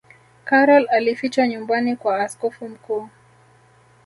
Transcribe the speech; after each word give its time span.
karol 0.45 0.87
alifichwa 0.89 1.47
nyumbani 1.47 1.95
kwa 1.95 2.19
askofu 2.23 2.69
mkuu 2.69 3.09